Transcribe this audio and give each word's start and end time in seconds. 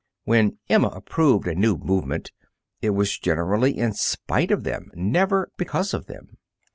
When 0.23 0.57
Emma 0.67 0.87
approved 0.87 1.45
a 1.47 1.53
new 1.53 1.77
movement, 1.77 2.31
it 2.81 2.89
was 2.89 3.19
generally 3.19 3.77
in 3.77 3.93
spite 3.93 4.49
of 4.49 4.63
them, 4.63 4.89
never 4.95 5.51
because 5.59 5.93
of 5.93 6.07
them. 6.07 6.39